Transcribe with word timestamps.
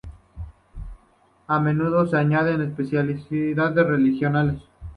A 1.45 1.59
menudo 1.59 2.07
se 2.07 2.17
añaden 2.17 2.63
especialidades 2.63 3.85
regionales. 3.85 4.63